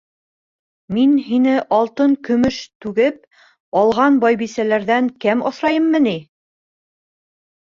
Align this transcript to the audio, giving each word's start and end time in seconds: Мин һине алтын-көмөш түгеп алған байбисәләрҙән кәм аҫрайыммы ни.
Мин 0.95 1.11
һине 1.25 1.51
алтын-көмөш 1.79 2.57
түгеп 2.85 3.21
алған 3.83 4.17
байбисәләрҙән 4.25 5.11
кәм 5.27 5.45
аҫрайыммы 5.51 6.03
ни. 6.09 6.17